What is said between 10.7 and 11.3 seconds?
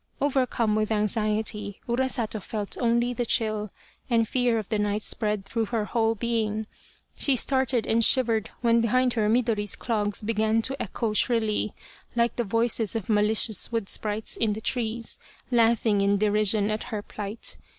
echo